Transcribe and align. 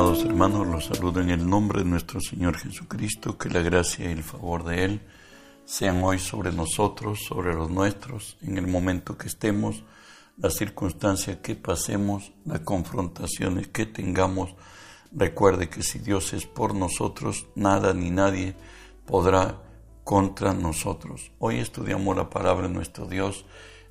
Amados 0.00 0.24
hermanos, 0.24 0.66
los 0.66 0.86
saludo 0.86 1.20
en 1.20 1.28
el 1.28 1.46
nombre 1.46 1.80
de 1.80 1.84
nuestro 1.84 2.22
Señor 2.22 2.56
Jesucristo, 2.56 3.36
que 3.36 3.50
la 3.50 3.60
gracia 3.60 4.08
y 4.08 4.12
el 4.12 4.22
favor 4.22 4.64
de 4.64 4.84
Él 4.84 5.02
sean 5.66 6.02
hoy 6.02 6.18
sobre 6.18 6.52
nosotros, 6.52 7.20
sobre 7.28 7.52
los 7.52 7.68
nuestros, 7.68 8.38
en 8.40 8.56
el 8.56 8.66
momento 8.66 9.18
que 9.18 9.26
estemos, 9.26 9.84
las 10.38 10.54
circunstancias 10.54 11.40
que 11.42 11.54
pasemos, 11.54 12.32
las 12.46 12.60
confrontaciones 12.60 13.68
que 13.68 13.84
tengamos. 13.84 14.54
Recuerde 15.12 15.68
que 15.68 15.82
si 15.82 15.98
Dios 15.98 16.32
es 16.32 16.46
por 16.46 16.74
nosotros, 16.74 17.48
nada 17.54 17.92
ni 17.92 18.10
nadie 18.10 18.56
podrá 19.04 19.60
contra 20.02 20.54
nosotros. 20.54 21.30
Hoy 21.38 21.58
estudiamos 21.58 22.16
la 22.16 22.30
palabra 22.30 22.68
de 22.68 22.72
nuestro 22.72 23.04
Dios 23.04 23.44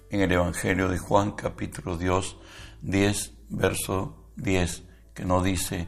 en 0.09 0.21
el 0.21 0.31
Evangelio 0.31 0.89
de 0.89 0.97
Juan, 0.97 1.33
capítulo 1.33 1.97
2, 1.97 2.35
10, 2.81 3.33
verso 3.49 4.15
10 4.37 4.89
que 5.19 5.25
nos 5.25 5.43
dice, 5.43 5.85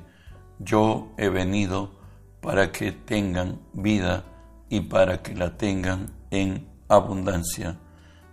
yo 0.63 1.09
he 1.17 1.29
venido 1.29 1.91
para 2.41 2.71
que 2.71 2.91
tengan 2.91 3.59
vida 3.73 4.23
y 4.69 4.81
para 4.81 5.21
que 5.21 5.35
la 5.35 5.57
tengan 5.57 6.11
en 6.29 6.67
abundancia. 6.87 7.77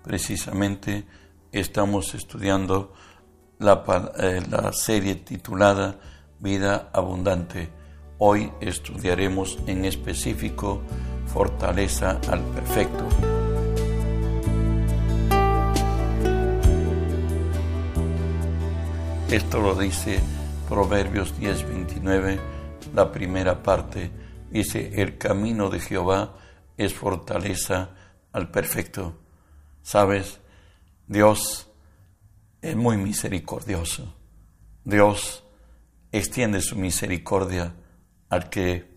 Precisamente 0.03 1.05
estamos 1.53 2.15
estudiando 2.15 2.93
la, 3.59 3.85
eh, 4.19 4.43
serie 4.73 5.17
titulada 5.17 5.99
Vida 6.39 6.91
Abundante. 6.93 7.71
Hoy 8.19 8.53
estudiaremos 8.61 9.59
en 9.67 9.85
específico 9.85 10.83
Fortaleza 11.27 12.21
al 12.31 12.41
Perfecto. 12.41 13.05
Esto 19.31 19.61
lo 19.61 19.75
dice 19.75 20.21
Proverbios 20.69 21.39
10, 21.39 21.67
29, 21.67 22.41
la 22.95 23.11
primera 23.11 23.63
parte, 23.63 24.11
dice, 24.51 25.01
el 25.01 25.17
camino 25.17 25.71
de 25.71 25.81
Jehová 25.81 26.35
es 26.77 26.93
fortaleza 26.93 27.91
al 28.33 28.51
perfecto. 28.51 29.19
¿Sabes? 29.81 30.41
Dios 31.07 31.71
es 32.61 32.77
muy 32.77 32.99
misericordioso. 32.99 34.15
Dios 34.85 35.43
extiende 36.13 36.61
su 36.61 36.77
misericordia 36.77 37.75
al 38.29 38.51
que 38.51 38.91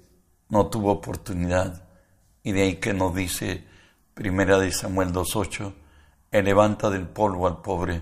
no 0.50 0.68
tuvo 0.68 0.92
oportunidad. 0.92 1.88
Y 2.44 2.52
de 2.52 2.64
ahí 2.64 2.76
que 2.76 2.94
nos 2.94 3.16
dice 3.16 3.66
Primera 4.14 4.60
de 4.60 4.74
Samuel 4.74 5.14
2.8, 5.14 5.74
Él 6.32 6.46
levanta 6.46 6.90
del 6.90 7.08
polvo 7.08 7.48
al 7.48 7.62
pobre 7.62 8.02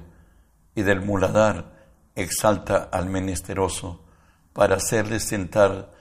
y 0.73 0.81
del 0.81 1.02
muladar 1.02 1.78
exalta 2.22 2.89
al 2.92 3.08
menesteroso 3.08 4.03
para 4.53 4.75
hacerle 4.75 5.20
sentar 5.20 5.92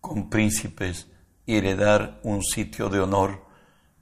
con 0.00 0.30
príncipes 0.30 1.08
y 1.46 1.56
heredar 1.56 2.20
un 2.22 2.42
sitio 2.42 2.88
de 2.88 3.00
honor, 3.00 3.44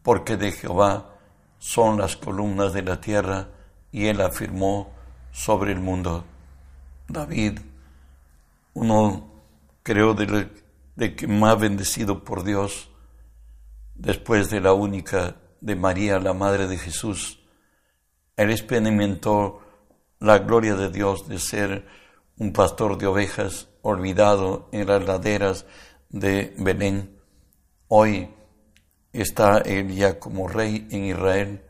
porque 0.02 0.36
de 0.36 0.52
Jehová 0.52 1.14
son 1.58 1.98
las 1.98 2.16
columnas 2.16 2.72
de 2.72 2.82
la 2.82 3.00
tierra 3.00 3.48
y 3.90 4.06
él 4.06 4.20
afirmó 4.20 4.92
sobre 5.32 5.72
el 5.72 5.80
mundo. 5.80 6.24
David, 7.08 7.60
uno 8.74 9.30
creo 9.82 10.14
de, 10.14 10.50
de 10.96 11.16
que 11.16 11.26
más 11.26 11.58
bendecido 11.58 12.24
por 12.24 12.44
Dios, 12.44 12.90
después 13.94 14.50
de 14.50 14.60
la 14.60 14.72
única 14.72 15.36
de 15.60 15.76
María, 15.76 16.18
la 16.18 16.34
Madre 16.34 16.66
de 16.66 16.78
Jesús, 16.78 17.40
él 18.36 18.50
experimentó 18.50 19.65
la 20.18 20.38
gloria 20.38 20.74
de 20.74 20.90
Dios 20.90 21.28
de 21.28 21.38
ser 21.38 21.86
un 22.38 22.52
pastor 22.52 22.98
de 22.98 23.06
ovejas 23.06 23.68
olvidado 23.82 24.68
en 24.72 24.86
las 24.86 25.04
laderas 25.04 25.66
de 26.08 26.54
Belén. 26.58 27.18
Hoy 27.88 28.28
está 29.12 29.58
él 29.58 29.94
ya 29.94 30.18
como 30.18 30.48
rey 30.48 30.86
en 30.90 31.04
Israel, 31.04 31.62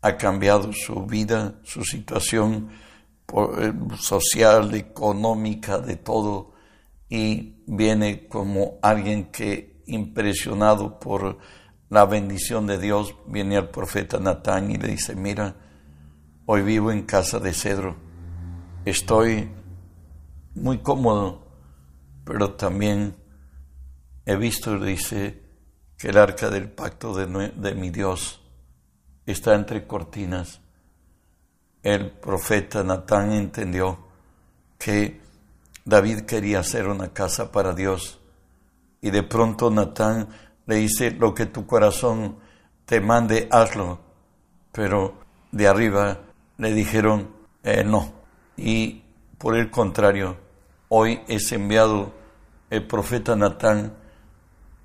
ha 0.00 0.16
cambiado 0.16 0.72
su 0.72 1.06
vida, 1.06 1.60
su 1.62 1.84
situación 1.84 2.70
eh, 3.34 3.72
social, 3.98 4.74
económica, 4.74 5.78
de 5.78 5.96
todo, 5.96 6.52
y 7.08 7.62
viene 7.66 8.26
como 8.28 8.78
alguien 8.82 9.30
que, 9.30 9.82
impresionado 9.86 10.98
por 10.98 11.38
la 11.88 12.06
bendición 12.06 12.66
de 12.66 12.78
Dios, 12.78 13.14
viene 13.26 13.56
al 13.56 13.70
profeta 13.70 14.18
Natán 14.18 14.70
y 14.70 14.76
le 14.76 14.88
dice, 14.88 15.14
mira, 15.14 15.56
Hoy 16.44 16.62
vivo 16.62 16.90
en 16.90 17.02
casa 17.02 17.38
de 17.38 17.54
cedro. 17.54 17.94
Estoy 18.84 19.48
muy 20.56 20.78
cómodo, 20.78 21.46
pero 22.24 22.54
también 22.54 23.14
he 24.26 24.34
visto, 24.34 24.76
dice, 24.80 25.40
que 25.96 26.08
el 26.08 26.18
arca 26.18 26.50
del 26.50 26.68
pacto 26.68 27.14
de, 27.14 27.52
de 27.54 27.74
mi 27.76 27.90
Dios 27.90 28.42
está 29.24 29.54
entre 29.54 29.86
cortinas. 29.86 30.60
El 31.84 32.10
profeta 32.10 32.82
Natán 32.82 33.32
entendió 33.32 33.98
que 34.80 35.20
David 35.84 36.22
quería 36.22 36.58
hacer 36.58 36.88
una 36.88 37.12
casa 37.12 37.52
para 37.52 37.72
Dios. 37.72 38.18
Y 39.00 39.10
de 39.10 39.22
pronto 39.22 39.70
Natán 39.70 40.28
le 40.66 40.74
dice, 40.74 41.12
lo 41.12 41.34
que 41.34 41.46
tu 41.46 41.68
corazón 41.68 42.38
te 42.84 43.00
mande, 43.00 43.46
hazlo. 43.52 44.00
Pero 44.72 45.14
de 45.52 45.68
arriba 45.68 46.18
le 46.62 46.72
dijeron 46.72 47.28
eh, 47.64 47.82
no. 47.84 48.12
Y 48.56 49.02
por 49.36 49.56
el 49.56 49.70
contrario, 49.70 50.36
hoy 50.88 51.20
es 51.26 51.50
enviado 51.50 52.12
el 52.70 52.86
profeta 52.86 53.34
Natán 53.34 53.94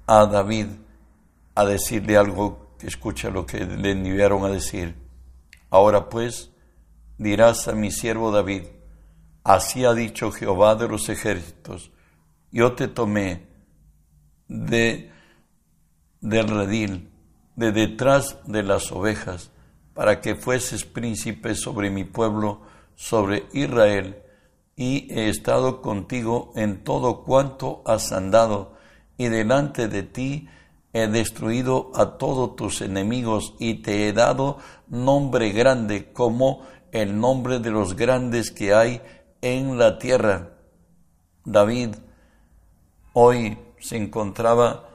a 0.08 0.26
David 0.26 0.68
a 1.54 1.66
decirle 1.66 2.18
algo 2.18 2.76
que 2.80 2.88
escucha 2.88 3.30
lo 3.30 3.46
que 3.46 3.64
le 3.66 3.92
enviaron 3.92 4.44
a 4.44 4.50
decir. 4.50 4.96
Ahora 5.70 6.10
pues 6.10 6.52
dirás 7.18 7.68
a 7.68 7.74
mi 7.74 7.92
siervo 7.92 8.32
David, 8.32 8.64
así 9.44 9.86
ha 9.86 9.94
dicho 9.94 10.32
Jehová 10.32 10.76
de 10.76 10.88
los 10.88 11.10
ejércitos, 11.10 11.92
yo 12.52 12.74
te 12.74 12.88
tomé 12.88 13.46
de 14.48 15.12
del 16.22 16.48
redil, 16.48 17.12
de 17.56 17.72
detrás 17.72 18.38
de 18.46 18.64
las 18.64 18.92
ovejas, 18.92 19.52
para 19.98 20.22
que 20.22 20.36
fueses 20.36 20.86
príncipe 20.86 21.56
sobre 21.56 21.90
mi 21.90 22.04
pueblo, 22.04 22.62
sobre 22.96 23.48
Israel, 23.52 24.22
y 24.76 25.12
he 25.12 25.28
estado 25.28 25.82
contigo 25.82 26.52
en 26.56 26.84
todo 26.84 27.24
cuanto 27.24 27.82
has 27.84 28.12
andado, 28.12 28.78
y 29.18 29.30
delante 29.30 29.88
de 29.88 30.04
ti 30.04 30.50
he 30.94 31.08
destruido 31.08 31.92
a 31.96 32.20
todos 32.20 32.56
tus 32.56 32.82
enemigos, 32.82 33.56
y 33.58 33.82
te 33.82 34.08
he 34.08 34.14
dado 34.14 34.60
nombre 34.88 35.50
grande 35.50 36.14
como 36.14 36.62
el 36.92 37.20
nombre 37.20 37.58
de 37.58 37.72
los 37.72 37.96
grandes 37.96 38.52
que 38.52 38.76
hay 38.76 39.02
en 39.42 39.80
la 39.80 39.98
tierra. 39.98 40.52
David 41.44 41.96
hoy 43.14 43.58
se 43.80 43.98
encontraba 43.98 44.90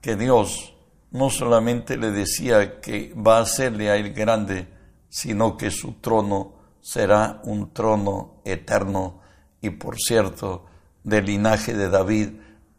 que 0.00 0.16
Dios 0.16 0.71
no 1.12 1.28
solamente 1.28 1.96
le 1.96 2.10
decía 2.10 2.80
que 2.80 3.14
va 3.14 3.38
a 3.38 3.42
hacerle 3.42 3.90
a 3.90 3.96
él 3.96 4.12
grande, 4.12 4.68
sino 5.08 5.56
que 5.56 5.70
su 5.70 5.94
trono 5.94 6.54
será 6.80 7.40
un 7.44 7.72
trono 7.72 8.40
eterno. 8.44 9.20
Y 9.60 9.70
por 9.70 9.98
cierto, 9.98 10.66
del 11.04 11.26
linaje 11.26 11.74
de 11.74 11.90
David 11.90 12.30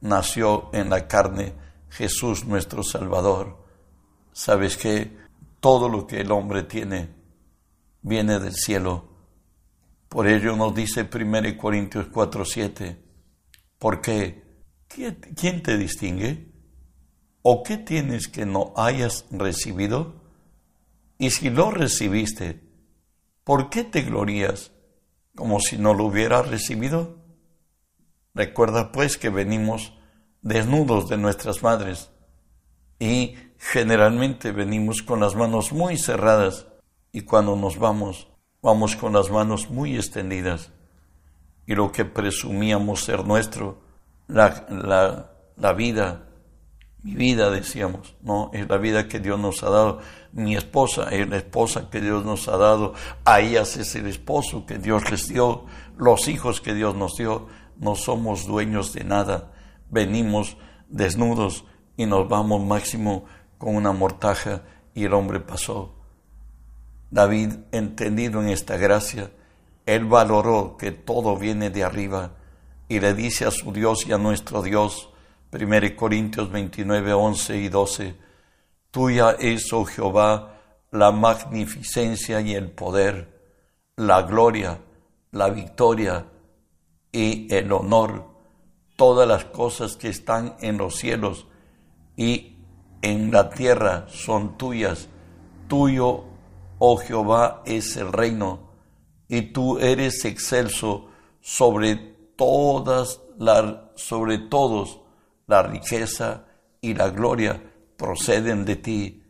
nació 0.02 0.70
en 0.74 0.90
la 0.90 1.08
carne 1.08 1.54
Jesús 1.90 2.46
nuestro 2.46 2.84
Salvador. 2.84 3.64
¿Sabes 4.32 4.78
que 4.78 5.22
Todo 5.60 5.88
lo 5.88 6.06
que 6.06 6.20
el 6.20 6.32
hombre 6.34 6.64
tiene 6.64 7.10
viene 8.02 8.38
del 8.40 8.54
cielo. 8.54 9.08
Por 10.10 10.28
ello 10.28 10.58
nos 10.58 10.76
dice 10.76 11.08
1 11.10 11.58
Corintios 11.58 12.12
4:7, 12.12 12.98
¿por 13.80 14.02
qué? 14.02 14.44
¿Quién 14.90 15.64
te 15.64 15.78
distingue? 15.78 16.53
¿O 17.46 17.62
qué 17.62 17.76
tienes 17.78 18.30
que 18.30 18.46
no 18.46 18.74
hayas 18.78 19.26
recibido? 19.30 20.14
Y 21.18 21.32
si 21.32 21.50
lo 21.50 21.72
recibiste, 21.72 22.64
¿por 23.44 23.70
qué 23.70 23.84
te 23.84 24.02
glorías 24.02 24.72
como 25.36 25.60
si 25.60 25.78
no 25.78 25.94
lo 25.94 26.06
hubieras 26.06 26.48
recibido? 26.48 27.18
Recuerda 28.34 28.94
pues 28.94 29.18
que 29.18 29.30
venimos 29.30 29.94
desnudos 30.42 31.10
de 31.10 31.18
nuestras 31.18 31.62
madres 31.62 32.12
y 32.98 33.36
generalmente 33.58 34.54
venimos 34.54 35.02
con 35.02 35.20
las 35.20 35.36
manos 35.36 35.74
muy 35.74 35.98
cerradas 35.98 36.68
y 37.12 37.22
cuando 37.22 37.58
nos 37.58 37.78
vamos, 37.78 38.30
vamos 38.62 38.96
con 38.96 39.12
las 39.12 39.30
manos 39.30 39.70
muy 39.70 39.98
extendidas. 39.98 40.72
Y 41.66 41.76
lo 41.76 41.92
que 41.92 42.06
presumíamos 42.06 43.04
ser 43.04 43.26
nuestro, 43.26 43.82
la, 44.28 44.66
la, 44.70 45.32
la 45.58 45.74
vida, 45.74 46.30
mi 47.04 47.16
vida, 47.16 47.52
decíamos, 47.52 48.16
no, 48.22 48.50
es 48.54 48.68
la 48.70 48.78
vida 48.78 49.10
que 49.10 49.20
Dios 49.20 49.38
nos 49.38 49.62
ha 49.62 49.70
dado. 49.70 50.00
Mi 50.32 50.56
esposa 50.56 51.10
es 51.12 51.28
la 51.28 51.36
esposa 51.36 51.90
que 51.90 52.00
Dios 52.00 52.24
nos 52.24 52.48
ha 52.48 52.56
dado. 52.56 52.94
A 53.26 53.42
ellas 53.42 53.76
es 53.76 53.94
el 53.96 54.08
esposo 54.08 54.66
que 54.66 54.78
Dios 54.78 55.12
les 55.12 55.28
dio, 55.28 55.66
los 55.98 56.30
hijos 56.30 56.62
que 56.62 56.74
Dios 56.74 56.96
nos 56.96 57.16
dio. 57.18 57.48
no 57.78 57.96
somos 57.96 58.48
dueños 58.48 58.94
de 58.94 59.04
nada. 59.04 59.52
Venimos 59.90 60.56
desnudos 60.88 61.66
y 61.98 62.06
nos 62.06 62.30
vamos 62.30 62.64
máximo 62.64 63.26
con 63.58 63.76
una 63.76 63.92
mortaja 63.92 64.62
y 64.96 65.04
el 65.04 65.14
hombre 65.14 65.42
pasó. 65.42 65.94
David, 67.12 67.54
entendido 67.74 68.42
en 68.42 68.48
esta 68.48 68.78
gracia, 68.78 69.30
él 69.86 70.06
valoró 70.06 70.78
que 70.78 70.92
todo 70.92 71.36
viene 71.38 71.70
de 71.70 71.84
arriba 71.84 72.32
y 72.88 73.02
le 73.02 73.14
dice 73.14 73.46
a 73.46 73.52
su 73.52 73.74
Dios 73.74 74.08
y 74.08 74.14
a 74.14 74.18
nuestro 74.18 74.62
Dios, 74.62 75.13
1 75.54 75.96
Corintios 75.96 76.52
29, 76.52 77.14
11 77.14 77.58
y 77.58 77.70
12, 77.70 78.16
Tuya 78.90 79.36
es, 79.40 79.72
oh 79.72 79.86
Jehová, 79.86 80.60
la 80.90 81.12
magnificencia 81.12 82.42
y 82.42 82.56
el 82.56 82.72
poder, 82.72 83.40
la 83.96 84.24
gloria, 84.24 84.80
la 85.32 85.50
victoria 85.50 86.26
y 87.12 87.54
el 87.54 87.72
honor, 87.72 88.26
todas 88.96 89.28
las 89.28 89.46
cosas 89.46 89.96
que 89.96 90.10
están 90.10 90.56
en 90.60 90.80
los 90.80 90.96
cielos 90.96 91.46
y 92.18 92.58
en 93.04 93.32
la 93.32 93.52
tierra 93.52 94.08
son 94.10 94.58
tuyas. 94.58 95.08
Tuyo, 95.68 96.24
oh 96.80 96.98
Jehová, 96.98 97.62
es 97.66 97.96
el 97.98 98.12
reino, 98.12 98.72
y 99.28 99.42
tú 99.54 99.78
eres 99.78 100.26
excelso 100.26 101.10
sobre 101.42 101.96
todas 102.36 103.20
sobre 103.96 104.38
todos 104.38 105.03
la 105.54 105.62
riqueza 105.62 106.46
y 106.82 106.96
la 106.96 107.12
gloria 107.12 107.62
proceden 107.96 108.66
de 108.66 108.76
ti, 108.76 109.24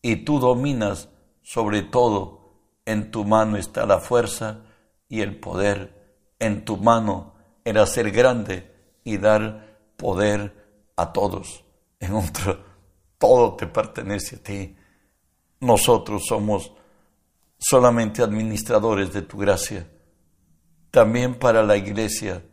y 0.00 0.16
tú 0.24 0.38
dominas 0.38 1.08
sobre 1.42 1.82
todo, 1.82 2.60
en 2.86 3.10
tu 3.10 3.24
mano 3.24 3.56
está 3.56 3.84
la 3.84 3.98
fuerza 3.98 4.60
y 5.08 5.20
el 5.20 5.40
poder, 5.40 6.32
en 6.38 6.64
tu 6.64 6.76
mano 6.76 7.34
el 7.64 7.78
hacer 7.78 8.12
grande 8.12 8.70
y 9.02 9.18
dar 9.18 9.78
poder 9.96 10.54
a 10.96 11.12
todos. 11.12 11.64
En 11.98 12.12
otro, 12.14 12.64
todo 13.18 13.56
te 13.56 13.66
pertenece 13.66 14.36
a 14.36 14.42
ti. 14.42 14.76
Nosotros 15.60 16.22
somos 16.28 16.72
solamente 17.58 18.22
administradores 18.22 19.12
de 19.12 19.22
tu 19.22 19.38
gracia. 19.38 19.88
También 20.92 21.34
para 21.34 21.64
la 21.64 21.76
iglesia, 21.76 22.44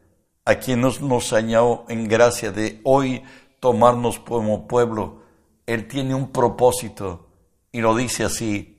a 0.52 0.60
quien 0.60 0.82
nos, 0.82 1.02
nos 1.02 1.34
añadió 1.34 1.86
en 1.88 2.08
gracia 2.08 2.52
de 2.52 2.82
hoy 2.84 3.24
tomarnos 3.60 4.20
como 4.20 4.68
pueblo, 4.68 5.22
él 5.66 5.88
tiene 5.88 6.14
un 6.14 6.32
propósito 6.32 7.30
y 7.72 7.80
lo 7.80 7.96
dice 7.96 8.26
así, 8.26 8.78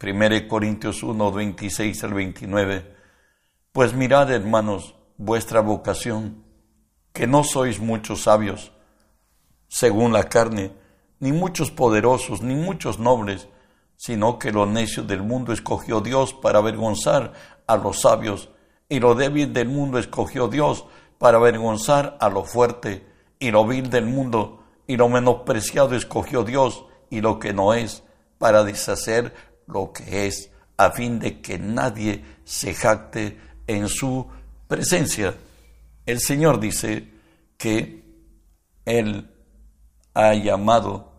1 0.00 0.46
Corintios 0.46 1.02
1, 1.02 1.32
26 1.32 2.04
al 2.04 2.14
29. 2.14 2.94
Pues 3.72 3.94
mirad, 3.94 4.30
hermanos, 4.30 4.94
vuestra 5.16 5.60
vocación, 5.60 6.44
que 7.12 7.26
no 7.26 7.42
sois 7.42 7.80
muchos 7.80 8.22
sabios, 8.22 8.72
según 9.66 10.12
la 10.12 10.28
carne, 10.28 10.70
ni 11.18 11.32
muchos 11.32 11.72
poderosos, 11.72 12.42
ni 12.42 12.54
muchos 12.54 13.00
nobles, 13.00 13.48
sino 13.96 14.38
que 14.38 14.52
lo 14.52 14.66
necio 14.66 15.02
del 15.02 15.22
mundo 15.24 15.52
escogió 15.52 16.00
Dios 16.00 16.32
para 16.32 16.60
avergonzar 16.60 17.32
a 17.66 17.76
los 17.76 18.02
sabios, 18.02 18.50
y 18.88 19.00
lo 19.00 19.16
débil 19.16 19.52
del 19.52 19.68
mundo 19.68 19.98
escogió 19.98 20.46
Dios 20.46 20.86
para 21.18 21.38
avergonzar 21.38 22.16
a 22.20 22.28
lo 22.28 22.44
fuerte, 22.44 23.06
y 23.38 23.50
lo 23.50 23.66
vil 23.66 23.90
del 23.90 24.06
mundo 24.06 24.64
y 24.86 24.96
lo 24.96 25.08
menospreciado 25.08 25.94
escogió 25.94 26.44
Dios 26.44 26.84
y 27.10 27.20
lo 27.20 27.38
que 27.38 27.52
no 27.52 27.74
es 27.74 28.02
para 28.38 28.64
deshacer 28.64 29.34
lo 29.66 29.92
que 29.92 30.26
es, 30.26 30.50
a 30.76 30.90
fin 30.90 31.18
de 31.18 31.40
que 31.40 31.58
nadie 31.58 32.24
se 32.44 32.74
jacte 32.74 33.38
en 33.66 33.88
su 33.88 34.26
presencia. 34.66 35.34
El 36.06 36.20
Señor 36.20 36.58
dice 36.58 37.12
que 37.58 38.02
Él 38.84 39.30
ha 40.14 40.34
llamado 40.34 41.12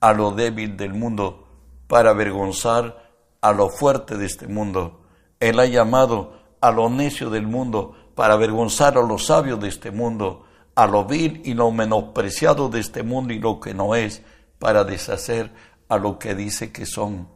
a 0.00 0.12
lo 0.12 0.32
débil 0.32 0.76
del 0.76 0.92
mundo 0.92 1.48
para 1.86 2.10
avergonzar 2.10 3.10
a 3.40 3.52
lo 3.52 3.70
fuerte 3.70 4.16
de 4.16 4.26
este 4.26 4.48
mundo. 4.48 5.00
Él 5.40 5.58
ha 5.60 5.66
llamado 5.66 6.38
a 6.60 6.70
lo 6.70 6.90
necio 6.90 7.30
del 7.30 7.46
mundo 7.46 7.96
para 8.18 8.34
avergonzar 8.34 8.98
a 8.98 9.02
los 9.02 9.26
sabios 9.26 9.60
de 9.60 9.68
este 9.68 9.92
mundo 9.92 10.42
a 10.74 10.88
lo 10.88 11.04
vil 11.04 11.40
y 11.44 11.54
lo 11.54 11.70
menospreciado 11.70 12.68
de 12.68 12.80
este 12.80 13.04
mundo 13.04 13.32
y 13.32 13.38
lo 13.38 13.60
que 13.60 13.74
no 13.74 13.94
es, 13.94 14.22
para 14.58 14.82
deshacer 14.82 15.52
a 15.88 15.98
lo 15.98 16.18
que 16.18 16.34
dice 16.34 16.72
que 16.72 16.84
son. 16.84 17.28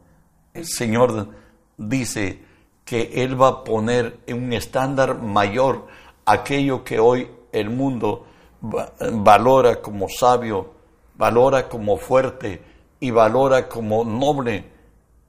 El 0.53 0.65
Señor 0.65 1.29
dice 1.77 2.43
que 2.83 3.23
Él 3.23 3.41
va 3.41 3.47
a 3.47 3.63
poner 3.63 4.19
en 4.27 4.43
un 4.43 4.51
estándar 4.51 5.21
mayor 5.21 5.87
aquello 6.25 6.83
que 6.83 6.99
hoy 6.99 7.31
el 7.53 7.69
mundo 7.69 8.25
valora 8.59 9.81
como 9.81 10.09
sabio, 10.09 10.73
valora 11.15 11.69
como 11.69 11.95
fuerte 11.95 12.61
y 12.99 13.09
valora 13.09 13.69
como 13.69 14.03
noble. 14.03 14.65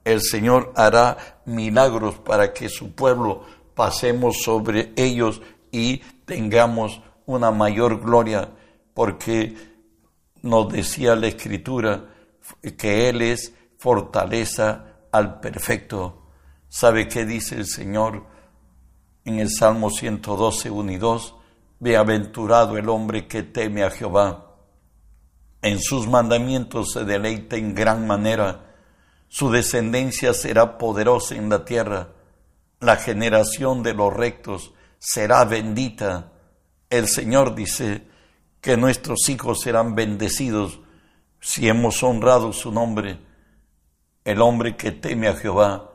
El 0.03 0.21
Señor 0.21 0.73
hará 0.75 1.39
milagros 1.45 2.15
para 2.15 2.51
que 2.51 2.67
su 2.67 2.91
pueblo 2.91 3.43
pasemos 3.75 4.37
sobre 4.43 4.93
ellos 4.95 5.41
y 5.71 5.97
tengamos 6.25 7.01
una 7.25 7.51
mayor 7.51 8.01
gloria, 8.01 8.49
porque 8.93 9.55
nos 10.41 10.71
decía 10.71 11.15
la 11.15 11.27
Escritura 11.27 12.05
que 12.77 13.09
Él 13.09 13.21
es 13.21 13.53
fortaleza 13.77 14.85
al 15.11 15.39
perfecto. 15.39 16.29
¿Sabe 16.69 17.07
qué 17.07 17.25
dice 17.25 17.55
el 17.55 17.65
Señor 17.65 18.25
en 19.25 19.39
el 19.39 19.49
Salmo 19.49 19.89
112, 19.89 20.69
1 20.69 20.91
y 20.91 20.97
2? 20.97 21.35
Bienaventurado 21.79 22.77
el 22.77 22.89
hombre 22.89 23.27
que 23.27 23.43
teme 23.43 23.83
a 23.83 23.91
Jehová. 23.91 24.55
En 25.61 25.79
sus 25.79 26.07
mandamientos 26.07 26.91
se 26.93 27.05
deleita 27.05 27.55
en 27.55 27.73
gran 27.73 28.05
manera. 28.05 28.75
Su 29.27 29.51
descendencia 29.51 30.33
será 30.33 30.77
poderosa 30.77 31.35
en 31.35 31.49
la 31.49 31.65
tierra. 31.65 32.09
La 32.79 32.97
generación 32.97 33.83
de 33.83 33.93
los 33.93 34.13
rectos 34.13 34.73
será 34.99 35.45
bendita. 35.45 36.33
El 36.89 37.07
Señor 37.07 37.55
dice 37.55 38.07
que 38.61 38.77
nuestros 38.77 39.29
hijos 39.29 39.61
serán 39.61 39.95
bendecidos 39.95 40.79
si 41.39 41.67
hemos 41.67 42.01
honrado 42.03 42.51
su 42.53 42.71
nombre. 42.71 43.19
El 44.23 44.41
hombre 44.41 44.75
que 44.75 44.91
teme 44.91 45.27
a 45.27 45.35
Jehová 45.35 45.91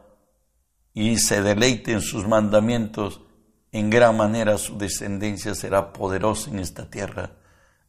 y 0.95 1.19
se 1.19 1.43
deleite 1.43 1.93
en 1.93 2.01
sus 2.01 2.27
mandamientos, 2.27 3.21
en 3.73 3.91
gran 3.91 4.17
manera 4.17 4.59
su 4.59 4.79
descendencia 4.79 5.55
será 5.55 5.93
poderosa 5.93 6.51
en 6.51 6.59
esta 6.61 6.89
tierra. 6.89 7.33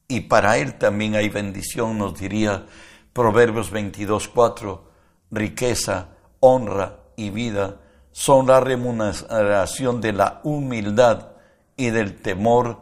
Y 0.07 0.21
para 0.21 0.57
él 0.57 0.77
también 0.77 1.15
hay 1.15 1.29
bendición, 1.29 1.97
nos 1.97 2.19
diría 2.19 2.65
Proverbios 3.13 3.71
22, 3.71 4.27
4, 4.27 4.91
riqueza, 5.31 6.09
honra 6.39 6.99
y 7.15 7.29
vida 7.29 7.80
son 8.11 8.47
la 8.47 8.59
remuneración 8.59 10.01
de 10.01 10.13
la 10.13 10.41
humildad 10.43 11.29
y 11.77 11.89
del 11.89 12.21
temor 12.21 12.79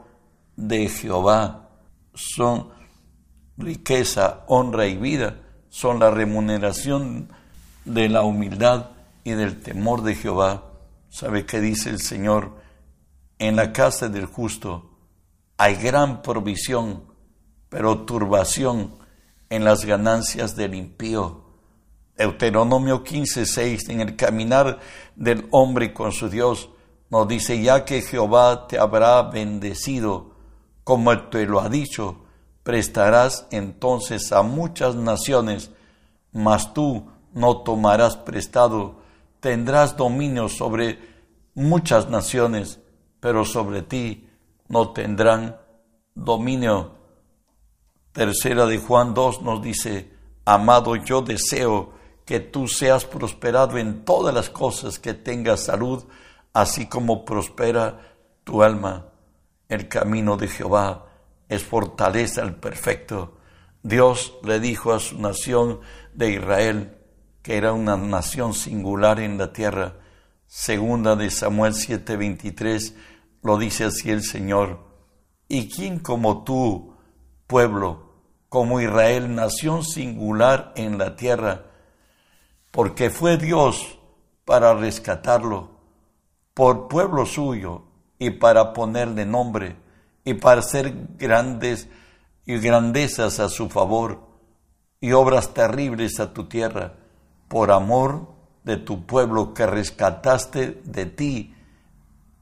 de 0.55 0.89
Jehová 0.89 1.69
son 2.19 2.69
riqueza, 3.57 4.43
honra 4.47 4.87
y 4.87 4.97
vida, 4.97 5.39
son 5.69 5.99
la 5.99 6.11
remuneración 6.11 7.29
de 7.85 8.09
la 8.09 8.23
humildad 8.23 8.87
y 9.23 9.31
del 9.31 9.61
temor 9.61 10.03
de 10.03 10.15
Jehová. 10.15 10.63
¿Sabe 11.09 11.45
qué 11.45 11.61
dice 11.61 11.89
el 11.89 11.99
Señor? 11.99 12.57
En 13.37 13.55
la 13.55 13.71
casa 13.71 14.09
del 14.09 14.25
justo 14.25 14.89
hay 15.57 15.75
gran 15.75 16.21
provisión, 16.21 17.03
pero 17.69 17.99
turbación 18.05 18.95
en 19.49 19.63
las 19.63 19.85
ganancias 19.85 20.55
del 20.55 20.75
impío. 20.75 21.48
Deuteronomio 22.19 23.01
15:6, 23.01 23.87
en 23.87 24.01
el 24.01 24.17
caminar 24.17 24.79
del 25.15 25.47
hombre 25.51 25.93
con 25.93 26.11
su 26.11 26.27
Dios, 26.27 26.69
nos 27.09 27.29
dice, 27.29 27.61
ya 27.61 27.85
que 27.85 28.01
Jehová 28.01 28.67
te 28.67 28.77
habrá 28.77 29.21
bendecido, 29.23 30.31
como 30.83 31.17
te 31.29 31.45
lo 31.45 31.61
ha 31.61 31.69
dicho, 31.69 32.17
prestarás 32.63 33.47
entonces 33.51 34.33
a 34.33 34.41
muchas 34.41 34.95
naciones, 34.95 35.71
mas 36.33 36.73
tú 36.73 37.09
no 37.33 37.59
tomarás 37.59 38.17
prestado, 38.17 38.95
tendrás 39.39 39.95
dominio 39.95 40.49
sobre 40.49 40.99
muchas 41.55 42.09
naciones, 42.09 42.79
pero 43.21 43.45
sobre 43.45 43.81
ti 43.81 44.27
no 44.67 44.89
tendrán 44.89 45.55
dominio. 46.15 46.91
Tercera 48.11 48.65
de 48.65 48.77
Juan 48.77 49.13
2 49.13 49.41
nos 49.41 49.61
dice, 49.61 50.11
amado, 50.43 50.97
yo 50.97 51.21
deseo 51.21 51.97
que 52.29 52.39
tú 52.39 52.67
seas 52.67 53.05
prosperado 53.05 53.79
en 53.79 54.05
todas 54.05 54.31
las 54.31 54.51
cosas, 54.51 54.99
que 54.99 55.15
tengas 55.15 55.61
salud, 55.61 56.03
así 56.53 56.85
como 56.85 57.25
prospera 57.25 58.13
tu 58.43 58.61
alma. 58.61 59.07
El 59.67 59.87
camino 59.87 60.37
de 60.37 60.47
Jehová 60.47 61.07
es 61.47 61.63
fortaleza 61.63 62.43
al 62.43 62.57
perfecto. 62.57 63.39
Dios 63.81 64.35
le 64.43 64.59
dijo 64.59 64.93
a 64.93 64.99
su 64.99 65.19
nación 65.19 65.79
de 66.13 66.33
Israel, 66.33 66.97
que 67.41 67.57
era 67.57 67.73
una 67.73 67.97
nación 67.97 68.53
singular 68.53 69.19
en 69.19 69.39
la 69.39 69.51
tierra. 69.51 69.95
Segunda 70.45 71.15
de 71.15 71.31
Samuel 71.31 71.73
7:23 71.73 72.93
lo 73.41 73.57
dice 73.57 73.85
así 73.85 74.11
el 74.11 74.21
Señor. 74.21 74.85
¿Y 75.47 75.67
quién 75.67 75.97
como 75.97 76.43
tú, 76.43 76.95
pueblo, 77.47 78.21
como 78.49 78.79
Israel, 78.79 79.33
nación 79.33 79.83
singular 79.83 80.73
en 80.75 80.99
la 80.99 81.15
tierra? 81.15 81.68
Porque 82.79 83.09
fue 83.09 83.35
Dios 83.35 83.99
para 84.45 84.73
rescatarlo, 84.73 85.69
por 86.53 86.87
pueblo 86.87 87.25
suyo 87.25 87.81
y 88.17 88.29
para 88.29 88.71
ponerle 88.71 89.25
nombre 89.25 89.75
y 90.23 90.35
para 90.35 90.61
hacer 90.61 90.93
grandes 91.17 91.89
y 92.45 92.57
grandezas 92.57 93.41
a 93.41 93.49
su 93.49 93.67
favor 93.67 94.21
y 95.01 95.11
obras 95.11 95.53
terribles 95.53 96.21
a 96.21 96.33
tu 96.33 96.45
tierra, 96.45 96.93
por 97.49 97.69
amor 97.69 98.29
de 98.63 98.77
tu 98.77 99.05
pueblo 99.05 99.53
que 99.53 99.67
rescataste 99.67 100.81
de 100.85 101.05
ti, 101.05 101.53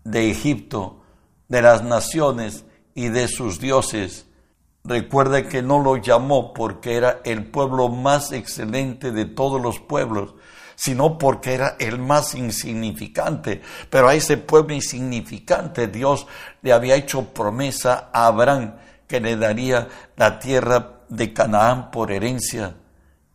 de 0.03 0.29
Egipto, 0.29 1.01
de 1.47 1.63
las 1.63 1.83
naciones 1.83 2.63
y 2.93 3.07
de 3.09 3.27
sus 3.27 3.59
dioses. 3.59 4.26
Recuerda 4.87 5.47
que 5.49 5.61
no 5.61 5.83
lo 5.83 5.97
llamó 5.97 6.53
porque 6.53 6.95
era 6.95 7.19
el 7.25 7.45
pueblo 7.45 7.89
más 7.89 8.31
excelente 8.31 9.11
de 9.11 9.25
todos 9.25 9.61
los 9.61 9.81
pueblos, 9.81 10.35
sino 10.75 11.17
porque 11.17 11.55
era 11.55 11.75
el 11.77 11.99
más 11.99 12.35
insignificante. 12.35 13.61
Pero 13.89 14.07
a 14.07 14.15
ese 14.15 14.37
pueblo 14.37 14.73
insignificante 14.73 15.87
Dios 15.87 16.25
le 16.61 16.71
había 16.71 16.95
hecho 16.95 17.33
promesa 17.33 18.09
a 18.13 18.27
Abraham 18.27 18.75
que 19.07 19.19
le 19.19 19.35
daría 19.35 19.89
la 20.15 20.39
tierra 20.39 21.01
de 21.09 21.33
Canaán 21.33 21.91
por 21.91 22.09
herencia. 22.09 22.77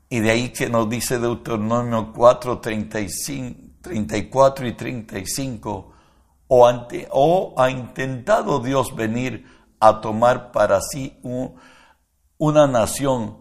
Y 0.09 0.21
de 0.21 0.31
ahí 0.31 0.49
que 0.55 0.71
nos 0.71 0.89
dice 0.89 1.19
Deuteronomio 1.19 2.15
4, 2.15 2.61
34 2.61 4.67
y 4.67 4.73
35, 4.73 5.93
o, 6.49 6.67
ante, 6.67 7.09
o 7.11 7.55
ha 7.59 7.71
intentado 7.71 8.59
Dios 8.61 8.97
venir 8.97 9.52
a 9.83 10.01
tomar 10.01 10.53
para 10.53 10.81
sí 10.81 11.19
una 12.39 12.69
nación 12.69 13.39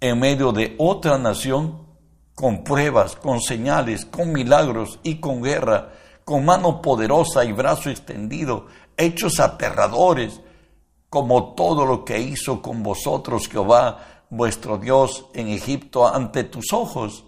en 0.00 0.18
medio 0.18 0.50
de 0.50 0.74
otra 0.78 1.18
nación 1.18 1.86
con 2.34 2.64
pruebas, 2.64 3.14
con 3.14 3.42
señales, 3.42 4.06
con 4.06 4.32
milagros 4.32 5.00
y 5.02 5.16
con 5.16 5.42
guerra, 5.42 5.92
con 6.24 6.46
mano 6.46 6.80
poderosa 6.80 7.44
y 7.44 7.52
brazo 7.52 7.90
extendido, 7.90 8.68
hechos 8.96 9.38
aterradores, 9.38 10.40
como 11.10 11.52
todo 11.52 11.84
lo 11.84 12.06
que 12.06 12.18
hizo 12.20 12.62
con 12.62 12.82
vosotros 12.82 13.46
Jehová 13.46 14.24
vuestro 14.30 14.78
Dios 14.78 15.26
en 15.34 15.48
Egipto 15.48 16.08
ante 16.08 16.44
tus 16.44 16.72
ojos. 16.72 17.24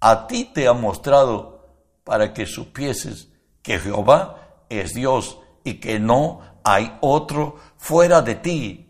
A 0.00 0.26
ti 0.26 0.50
te 0.52 0.68
ha 0.68 0.74
mostrado 0.74 1.68
para 2.04 2.34
que 2.34 2.44
supieses 2.44 3.28
que 3.62 3.78
Jehová 3.78 4.58
es 4.68 4.92
Dios 4.92 5.38
y 5.64 5.80
que 5.80 5.98
no 5.98 6.40
hay 6.64 6.96
otro 7.02 7.56
fuera 7.84 8.22
de 8.22 8.36
ti. 8.36 8.86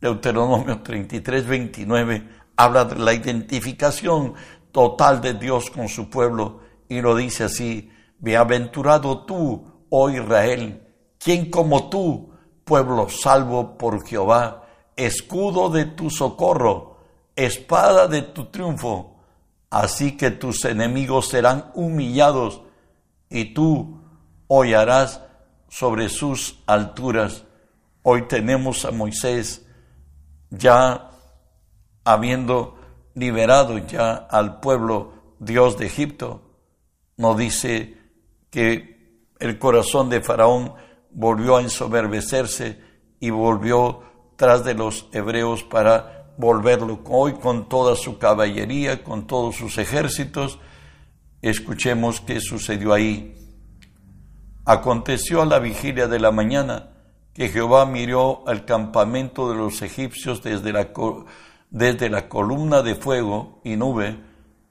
Deuteronomio 0.00 0.80
33, 0.82 1.46
29 1.46 2.28
habla 2.56 2.86
de 2.86 2.96
la 2.96 3.12
identificación 3.12 4.32
total 4.72 5.20
de 5.20 5.34
Dios 5.34 5.68
con 5.68 5.86
su 5.86 6.08
pueblo 6.08 6.60
y 6.88 7.02
lo 7.02 7.14
dice 7.14 7.44
así, 7.44 7.90
Bienaventurado 8.18 9.26
tú, 9.26 9.84
oh 9.90 10.08
Israel, 10.08 10.88
quien 11.18 11.50
como 11.50 11.90
tú, 11.90 12.30
pueblo 12.64 13.10
salvo 13.10 13.76
por 13.76 14.06
Jehová, 14.06 14.64
escudo 14.96 15.68
de 15.68 15.84
tu 15.84 16.08
socorro, 16.08 16.96
espada 17.36 18.08
de 18.08 18.22
tu 18.22 18.46
triunfo. 18.46 19.18
Así 19.68 20.16
que 20.16 20.30
tus 20.30 20.64
enemigos 20.64 21.28
serán 21.28 21.72
humillados 21.74 22.62
y 23.28 23.52
tú 23.52 24.00
hollarás 24.48 25.20
sobre 25.68 26.08
sus 26.08 26.62
alturas. 26.64 27.45
Hoy 28.08 28.28
tenemos 28.28 28.84
a 28.84 28.92
Moisés 28.92 29.66
ya 30.50 31.10
habiendo 32.04 32.78
liberado 33.16 33.78
ya 33.78 34.14
al 34.14 34.60
pueblo 34.60 35.34
Dios 35.40 35.76
de 35.76 35.86
Egipto. 35.86 36.40
Nos 37.16 37.36
dice 37.36 37.98
que 38.48 39.26
el 39.40 39.58
corazón 39.58 40.08
de 40.08 40.20
Faraón 40.20 40.74
volvió 41.10 41.56
a 41.56 41.62
ensoberbecerse 41.62 42.80
y 43.18 43.30
volvió 43.30 44.02
tras 44.36 44.64
de 44.64 44.74
los 44.74 45.08
hebreos 45.10 45.64
para 45.64 46.32
volverlo 46.38 47.00
hoy 47.06 47.32
con 47.32 47.68
toda 47.68 47.96
su 47.96 48.18
caballería, 48.18 49.02
con 49.02 49.26
todos 49.26 49.56
sus 49.56 49.78
ejércitos. 49.78 50.60
Escuchemos 51.42 52.20
qué 52.20 52.38
sucedió 52.38 52.92
ahí. 52.92 53.34
Aconteció 54.64 55.42
a 55.42 55.46
la 55.46 55.58
vigilia 55.58 56.06
de 56.06 56.20
la 56.20 56.30
mañana 56.30 56.92
que 57.36 57.50
Jehová 57.50 57.84
miró 57.84 58.44
al 58.46 58.64
campamento 58.64 59.50
de 59.50 59.56
los 59.56 59.82
egipcios 59.82 60.42
desde 60.42 60.72
la, 60.72 60.88
desde 61.68 62.08
la 62.08 62.30
columna 62.30 62.80
de 62.80 62.94
fuego 62.94 63.60
y 63.62 63.76
nube, 63.76 64.18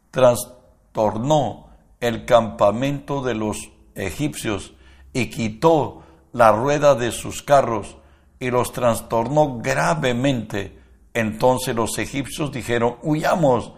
trastornó 0.09 1.69
el 1.99 2.25
campamento 2.25 3.21
de 3.21 3.35
los 3.35 3.71
egipcios 3.93 4.73
y 5.13 5.29
quitó 5.29 6.01
la 6.33 6.53
rueda 6.53 6.95
de 6.95 7.11
sus 7.11 7.43
carros 7.43 7.97
y 8.39 8.49
los 8.49 8.71
trastornó 8.71 9.59
gravemente. 9.59 10.79
Entonces 11.13 11.75
los 11.75 11.99
egipcios 11.99 12.51
dijeron, 12.51 12.95
huyamos 13.03 13.73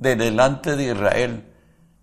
de 0.00 0.16
delante 0.16 0.74
de 0.74 0.86
Israel, 0.86 1.46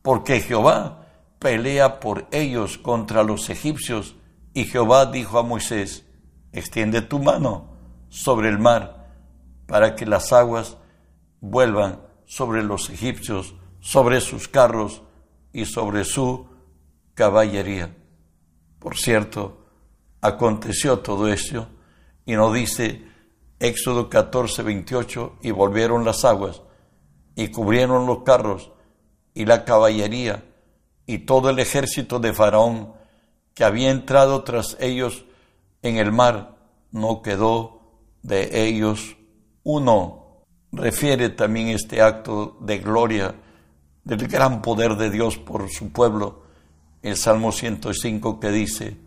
porque 0.01 0.39
Jehová 0.39 1.05
pelea 1.37 1.99
por 1.99 2.27
ellos 2.31 2.77
contra 2.77 3.23
los 3.23 3.49
egipcios. 3.49 4.15
Y 4.53 4.63
Jehová 4.63 5.05
dijo 5.07 5.37
a 5.37 5.43
Moisés, 5.43 6.05
extiende 6.51 7.01
tu 7.01 7.19
mano 7.19 7.69
sobre 8.09 8.49
el 8.49 8.59
mar, 8.59 9.07
para 9.67 9.95
que 9.95 10.05
las 10.05 10.33
aguas 10.33 10.77
vuelvan 11.41 12.01
sobre 12.25 12.63
los 12.63 12.89
egipcios, 12.89 13.55
sobre 13.79 14.21
sus 14.21 14.47
carros 14.47 15.03
y 15.53 15.65
sobre 15.65 16.03
su 16.03 16.47
caballería. 17.13 17.95
Por 18.79 18.97
cierto, 18.97 19.65
aconteció 20.21 20.99
todo 20.99 21.27
esto 21.27 21.67
y 22.25 22.33
nos 22.33 22.53
dice 22.53 23.09
Éxodo 23.59 24.09
14, 24.09 24.63
28, 24.63 25.39
y 25.41 25.51
volvieron 25.51 26.05
las 26.05 26.23
aguas, 26.23 26.61
y 27.35 27.49
cubrieron 27.49 28.05
los 28.05 28.23
carros, 28.23 28.71
y 29.33 29.45
la 29.45 29.65
caballería, 29.65 30.45
y 31.05 31.19
todo 31.19 31.49
el 31.49 31.59
ejército 31.59 32.19
de 32.19 32.33
Faraón, 32.33 32.93
que 33.53 33.65
había 33.65 33.91
entrado 33.91 34.43
tras 34.43 34.77
ellos 34.79 35.25
en 35.81 35.97
el 35.97 36.11
mar, 36.11 36.57
no 36.91 37.21
quedó 37.21 37.81
de 38.21 38.67
ellos 38.67 39.17
uno. 39.63 40.45
Refiere 40.71 41.29
también 41.29 41.69
este 41.69 42.01
acto 42.01 42.57
de 42.61 42.77
gloria 42.79 43.35
del 44.03 44.27
gran 44.27 44.61
poder 44.61 44.95
de 44.95 45.09
Dios 45.09 45.37
por 45.37 45.69
su 45.69 45.91
pueblo, 45.91 46.43
el 47.01 47.15
Salmo 47.15 47.51
105 47.51 48.39
que 48.39 48.49
dice, 48.49 48.97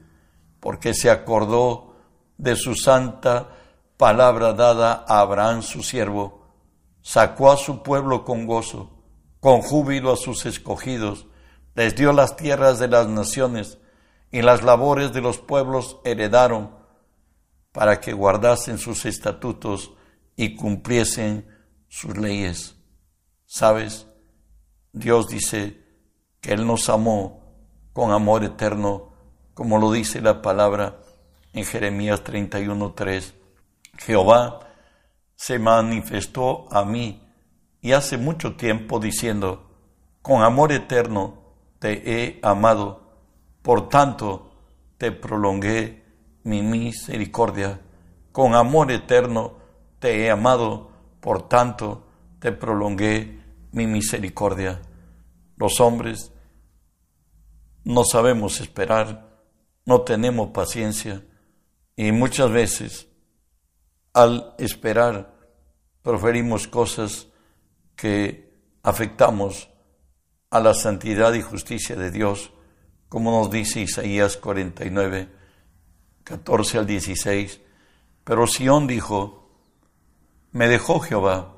porque 0.61 0.95
se 0.95 1.11
acordó 1.11 1.95
de 2.39 2.57
su 2.57 2.75
santa 2.75 3.49
palabra 3.97 4.53
dada 4.53 5.05
a 5.07 5.21
Abraham 5.21 5.63
su 5.63 5.83
siervo, 5.83 6.47
sacó 7.03 7.53
a 7.53 7.57
su 7.57 7.83
pueblo 7.83 8.25
con 8.25 8.47
gozo, 8.47 8.91
con 9.41 9.61
júbilo 9.61 10.13
a 10.13 10.17
sus 10.17 10.47
escogidos, 10.47 11.27
les 11.75 11.95
dio 11.95 12.13
las 12.13 12.37
tierras 12.37 12.79
de 12.79 12.89
las 12.89 13.09
naciones 13.09 13.79
y 14.33 14.43
las 14.43 14.63
labores 14.63 15.13
de 15.13 15.21
los 15.21 15.39
pueblos 15.39 15.99
heredaron, 16.05 16.75
para 17.71 18.01
que 18.01 18.13
guardasen 18.13 18.79
sus 18.79 19.05
estatutos 19.07 19.93
y 20.37 20.57
cumpliesen 20.57 21.47
sus 21.89 22.17
leyes. 22.17 22.75
¿Sabes? 23.47 24.07
Dios 24.93 25.29
dice 25.29 25.83
que 26.41 26.53
Él 26.53 26.67
nos 26.67 26.89
amó 26.89 27.43
con 27.93 28.11
amor 28.11 28.43
eterno, 28.45 29.13
como 29.55 29.79
lo 29.79 29.93
dice 29.93 30.21
la 30.21 30.43
palabra 30.43 30.99
en 31.53 31.65
Jeremías 31.65 32.25
31:3, 32.25 33.35
Jehová 33.99 34.61
se 35.35 35.59
manifestó 35.59 36.67
a 36.71 36.85
mí 36.85 37.23
y 37.81 37.93
hace 37.93 38.17
mucho 38.17 38.57
tiempo 38.57 39.01
diciendo, 39.01 39.71
con 40.23 40.43
amor 40.43 40.73
eterno 40.73 41.43
te 41.79 42.03
he 42.05 42.41
amado, 42.43 43.02
por 43.63 43.89
tanto 43.89 44.53
te 44.99 45.13
prolongué 45.13 46.05
mi 46.45 46.63
misericordia, 46.63 47.81
con 48.33 48.55
amor 48.55 48.91
eterno 48.91 49.55
te 49.99 50.25
he 50.25 50.31
amado, 50.31 50.91
por 51.21 51.49
tanto 51.49 52.07
te 52.41 52.53
prolongué 52.53 53.41
mi 53.73 53.87
misericordia. 53.87 54.81
Los 55.57 55.81
hombres 55.81 56.33
no 57.85 58.05
sabemos 58.05 58.61
esperar, 58.61 59.29
no 59.85 60.03
tenemos 60.03 60.51
paciencia, 60.51 61.25
y 61.97 62.11
muchas 62.13 62.51
veces 62.51 63.09
al 64.13 64.55
esperar 64.59 65.35
proferimos 66.03 66.67
cosas 66.67 67.29
que 67.97 68.53
afectamos 68.83 69.69
a 70.51 70.61
la 70.61 70.75
santidad 70.75 71.33
y 71.35 71.43
justicia 71.43 71.97
de 71.97 72.11
Dios, 72.11 72.53
como 73.13 73.31
nos 73.31 73.51
dice 73.51 73.83
Isaías 73.83 74.39
49, 74.39 75.29
14 76.25 76.79
al 76.79 76.87
16, 76.87 77.61
Pero 78.25 78.47
Sión 78.47 78.87
dijo, 78.87 79.51
me 80.53 80.67
dejó 80.67 80.99
Jehová, 80.99 81.57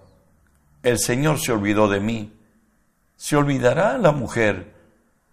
el 0.83 0.99
Señor 0.99 1.39
se 1.39 1.53
olvidó 1.53 1.87
de 1.87 2.01
mí. 2.01 2.33
¿Se 3.15 3.37
olvidará 3.37 3.99
la 3.99 4.11
mujer 4.11 4.75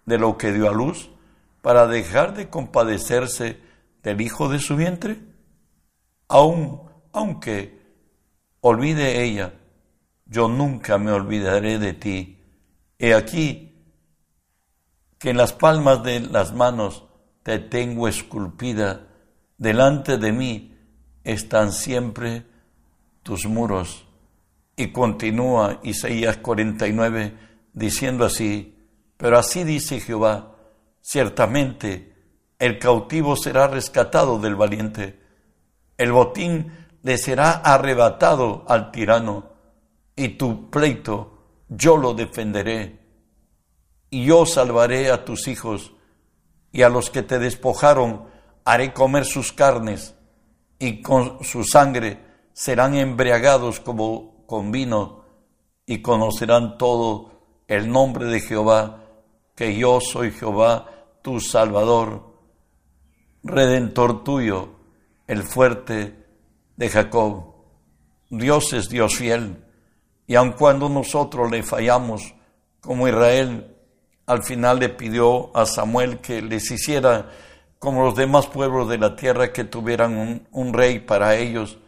de 0.06 0.16
lo 0.16 0.38
que 0.38 0.52
dio 0.52 0.68
a 0.68 0.72
luz 0.72 1.10
para 1.60 1.88
dejar 1.88 2.36
de 2.36 2.48
compadecerse 2.48 3.58
del 4.04 4.20
hijo 4.20 4.48
de 4.48 4.60
su 4.60 4.76
vientre? 4.76 5.18
Aun, 6.28 6.82
aunque 7.10 7.80
olvide 8.60 9.24
ella, 9.24 9.54
yo 10.26 10.46
nunca 10.46 10.98
me 10.98 11.10
olvidaré 11.10 11.80
de 11.80 11.94
ti. 11.94 12.38
He 12.96 13.12
aquí 13.12 13.71
que 15.22 15.30
en 15.30 15.36
las 15.36 15.52
palmas 15.52 16.02
de 16.02 16.18
las 16.18 16.52
manos 16.52 17.04
te 17.44 17.60
tengo 17.60 18.08
esculpida, 18.08 19.06
delante 19.56 20.18
de 20.18 20.32
mí 20.32 20.76
están 21.22 21.70
siempre 21.70 22.44
tus 23.22 23.46
muros. 23.46 24.04
Y 24.74 24.88
continúa 24.90 25.78
Isaías 25.84 26.38
49 26.38 27.38
diciendo 27.72 28.24
así, 28.24 28.76
pero 29.16 29.38
así 29.38 29.62
dice 29.62 30.00
Jehová, 30.00 30.56
ciertamente 31.00 32.16
el 32.58 32.80
cautivo 32.80 33.36
será 33.36 33.68
rescatado 33.68 34.40
del 34.40 34.56
valiente, 34.56 35.20
el 35.98 36.10
botín 36.10 36.72
le 37.02 37.16
será 37.16 37.52
arrebatado 37.52 38.64
al 38.66 38.90
tirano, 38.90 39.50
y 40.16 40.30
tu 40.30 40.68
pleito 40.68 41.44
yo 41.68 41.96
lo 41.96 42.12
defenderé, 42.12 43.01
y 44.12 44.26
yo 44.26 44.44
salvaré 44.44 45.10
a 45.10 45.24
tus 45.24 45.48
hijos, 45.48 45.94
y 46.70 46.82
a 46.82 46.90
los 46.90 47.08
que 47.08 47.22
te 47.22 47.38
despojaron 47.38 48.26
haré 48.62 48.92
comer 48.92 49.24
sus 49.24 49.54
carnes, 49.54 50.14
y 50.78 51.00
con 51.00 51.42
su 51.42 51.64
sangre 51.64 52.18
serán 52.52 52.94
embriagados 52.94 53.80
como 53.80 54.44
con 54.46 54.70
vino, 54.70 55.24
y 55.86 56.02
conocerán 56.02 56.76
todo 56.76 57.30
el 57.68 57.90
nombre 57.90 58.26
de 58.26 58.40
Jehová, 58.40 59.02
que 59.54 59.78
yo 59.78 59.98
soy 60.02 60.30
Jehová, 60.30 60.90
tu 61.22 61.40
Salvador, 61.40 62.36
Redentor 63.42 64.24
tuyo, 64.24 64.74
el 65.26 65.42
fuerte 65.42 66.26
de 66.76 66.88
Jacob. 66.90 67.54
Dios 68.28 68.74
es 68.74 68.90
Dios 68.90 69.16
fiel, 69.16 69.64
y 70.26 70.34
aun 70.34 70.52
cuando 70.52 70.90
nosotros 70.90 71.50
le 71.50 71.62
fallamos, 71.62 72.34
como 72.82 73.08
Israel, 73.08 73.71
al 74.26 74.42
final 74.42 74.78
le 74.78 74.88
pidió 74.88 75.56
a 75.56 75.66
Samuel 75.66 76.18
que 76.18 76.42
les 76.42 76.70
hiciera 76.70 77.30
como 77.78 78.04
los 78.04 78.14
demás 78.14 78.46
pueblos 78.46 78.88
de 78.88 78.98
la 78.98 79.16
tierra 79.16 79.52
que 79.52 79.64
tuvieran 79.64 80.46
un, 80.52 80.72
rey 80.72 81.00
para 81.00 81.36
ellos. 81.36 81.78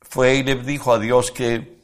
Fue 0.00 0.36
y 0.36 0.42
le 0.42 0.56
dijo 0.56 0.92
a 0.92 0.98
Dios 0.98 1.30
que, 1.30 1.78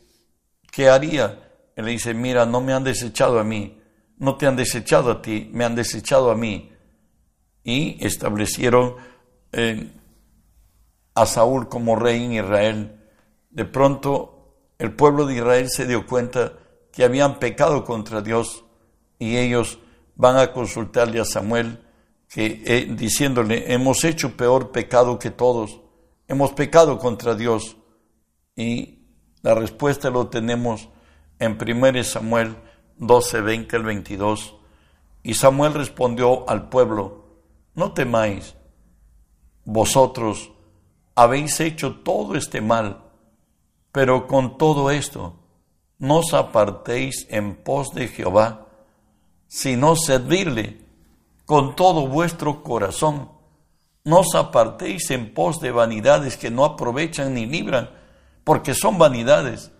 ¿qué 0.70 0.90
haría? 0.90 1.50
Él 1.74 1.86
le 1.86 1.92
dice, 1.92 2.12
mira, 2.12 2.44
no 2.44 2.60
me 2.60 2.74
han 2.74 2.84
desechado 2.84 3.38
a 3.38 3.44
mí, 3.44 3.80
no 4.18 4.36
te 4.36 4.46
han 4.46 4.56
desechado 4.56 5.10
a 5.10 5.22
ti, 5.22 5.48
me 5.52 5.64
han 5.64 5.74
desechado 5.74 6.30
a 6.30 6.34
mí. 6.34 6.70
Y 7.64 8.04
establecieron 8.04 8.96
eh, 9.52 9.92
a 11.14 11.24
Saúl 11.24 11.68
como 11.68 11.96
rey 11.96 12.22
en 12.22 12.32
Israel. 12.34 13.00
De 13.48 13.64
pronto 13.64 14.38
el 14.78 14.92
pueblo 14.92 15.24
de 15.24 15.36
Israel 15.36 15.70
se 15.70 15.86
dio 15.86 16.06
cuenta 16.06 16.52
que 16.92 17.04
habían 17.04 17.38
pecado 17.38 17.84
contra 17.84 18.20
Dios 18.20 18.64
y 19.18 19.36
ellos 19.36 19.78
van 20.18 20.36
a 20.36 20.52
consultarle 20.52 21.20
a 21.20 21.24
Samuel 21.24 21.78
que, 22.28 22.62
eh, 22.66 22.86
diciéndole, 22.90 23.72
hemos 23.72 24.04
hecho 24.04 24.36
peor 24.36 24.70
pecado 24.70 25.18
que 25.18 25.30
todos, 25.30 25.80
hemos 26.26 26.52
pecado 26.52 26.98
contra 26.98 27.34
Dios. 27.34 27.76
Y 28.54 28.98
la 29.42 29.54
respuesta 29.54 30.10
lo 30.10 30.26
tenemos 30.26 30.88
en 31.38 31.56
1 31.56 32.04
Samuel 32.04 32.56
12, 32.98 33.40
20 33.40 33.76
al 33.76 33.82
22. 33.84 34.56
Y 35.22 35.34
Samuel 35.34 35.74
respondió 35.74 36.48
al 36.50 36.68
pueblo, 36.68 37.24
no 37.74 37.92
temáis, 37.92 38.56
vosotros 39.64 40.50
habéis 41.14 41.60
hecho 41.60 41.96
todo 42.00 42.34
este 42.34 42.60
mal, 42.60 43.04
pero 43.92 44.26
con 44.26 44.58
todo 44.58 44.90
esto 44.90 45.38
no 45.98 46.18
os 46.18 46.34
apartéis 46.34 47.26
en 47.30 47.54
pos 47.54 47.90
de 47.94 48.08
Jehová, 48.08 48.67
sino 49.58 49.96
servirle 49.96 50.78
con 51.44 51.74
todo 51.74 52.06
vuestro 52.06 52.62
corazón. 52.62 53.32
No 54.04 54.20
os 54.20 54.36
apartéis 54.36 55.10
en 55.10 55.34
pos 55.34 55.58
de 55.58 55.72
vanidades 55.72 56.36
que 56.36 56.48
no 56.48 56.64
aprovechan 56.64 57.34
ni 57.34 57.44
libran, 57.44 57.90
porque 58.44 58.72
son 58.72 58.98
vanidades, 58.98 59.72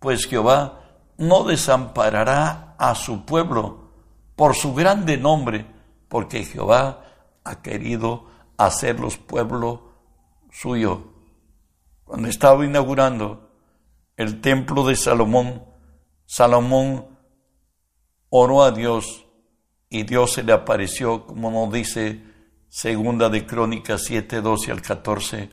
pues 0.00 0.26
Jehová 0.26 0.80
no 1.16 1.44
desamparará 1.44 2.74
a 2.76 2.96
su 2.96 3.24
pueblo 3.24 3.92
por 4.34 4.56
su 4.56 4.74
grande 4.74 5.16
nombre, 5.16 5.64
porque 6.08 6.44
Jehová 6.44 7.04
ha 7.44 7.62
querido 7.62 8.26
hacerlos 8.56 9.16
pueblo 9.16 9.92
suyo. 10.50 11.12
Cuando 12.02 12.26
estaba 12.26 12.64
inaugurando 12.64 13.48
el 14.16 14.40
templo 14.40 14.84
de 14.84 14.96
Salomón, 14.96 15.62
Salomón 16.26 17.13
oró 18.36 18.64
a 18.64 18.72
Dios 18.72 19.24
y 19.88 20.02
Dios 20.02 20.32
se 20.32 20.42
le 20.42 20.52
apareció, 20.52 21.24
como 21.24 21.52
nos 21.52 21.72
dice 21.72 22.20
Segunda 22.68 23.28
de 23.28 23.46
Crónicas 23.46 24.02
7, 24.06 24.40
12 24.40 24.72
al 24.72 24.82
14. 24.82 25.50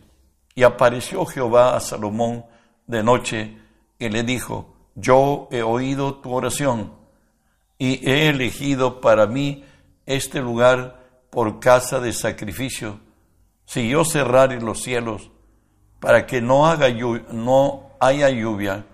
Y 0.56 0.64
apareció 0.64 1.28
Jehová 1.28 1.76
a 1.76 1.80
Salomón 1.80 2.44
de 2.88 3.04
noche 3.04 3.56
y 4.00 4.10
le 4.10 4.24
dijo, 4.24 4.74
yo 4.96 5.48
he 5.52 5.62
oído 5.62 6.16
tu 6.16 6.34
oración 6.34 6.94
y 7.78 8.04
he 8.10 8.30
elegido 8.30 9.00
para 9.00 9.28
mí 9.28 9.64
este 10.08 10.42
lugar 10.42 11.04
por 11.30 11.60
casa 11.60 12.00
de 12.00 12.14
sacrificio. 12.14 13.00
Si 13.66 13.90
yo 13.90 14.04
cerrare 14.06 14.60
los 14.60 14.82
cielos 14.82 15.30
para 16.00 16.26
que 16.26 16.42
no, 16.42 16.66
haga 16.66 16.90
no 17.32 17.92
haya 18.00 18.32
lluvia, 18.32 18.88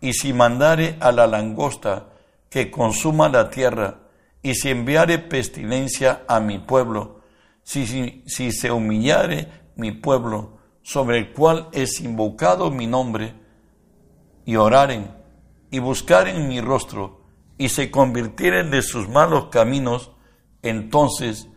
y 0.00 0.12
si 0.12 0.32
mandare 0.32 0.96
a 1.00 1.10
la 1.10 1.26
langosta 1.26 2.13
que 2.54 2.70
consuma 2.70 3.28
la 3.28 3.50
tierra, 3.50 3.98
y 4.40 4.54
si 4.54 4.70
enviare 4.70 5.18
pestilencia 5.18 6.22
a 6.28 6.38
mi 6.38 6.60
pueblo, 6.60 7.22
si, 7.64 7.84
si, 7.84 8.22
si 8.28 8.52
se 8.52 8.70
humillare 8.70 9.48
mi 9.74 9.90
pueblo, 9.90 10.58
sobre 10.80 11.18
el 11.18 11.32
cual 11.32 11.68
es 11.72 12.00
invocado 12.00 12.70
mi 12.70 12.86
nombre, 12.86 13.34
y 14.46 14.54
oraren, 14.54 15.10
y 15.72 15.80
buscaren 15.80 16.46
mi 16.46 16.60
rostro, 16.60 17.24
y 17.58 17.70
se 17.70 17.90
convirtieren 17.90 18.70
de 18.70 18.82
sus 18.82 19.08
malos 19.08 19.46
caminos, 19.46 20.12
entonces 20.62 21.48